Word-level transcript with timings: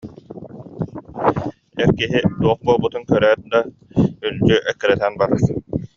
Эр 1.83 1.93
киһи 1.99 2.23
туох 2.39 2.59
буолбутун 2.65 3.03
көрөөт 3.13 3.41
да, 3.53 3.59
үлдьү 4.27 4.59
эккирэтэн 4.73 5.13
барар 5.21 5.41